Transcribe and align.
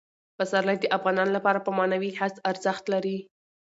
پسرلی 0.37 0.77
د 0.81 0.85
افغانانو 0.97 1.35
لپاره 1.37 1.59
په 1.65 1.71
معنوي 1.77 2.09
لحاظ 2.13 2.33
ارزښت 2.51 2.83
لري. 2.93 3.17